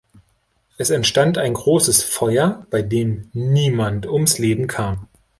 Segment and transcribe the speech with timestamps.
[0.79, 5.07] Es entstand ein großes Feuer, bei dem niemand ums Leben kam.